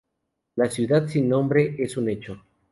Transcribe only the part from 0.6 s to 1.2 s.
ciudad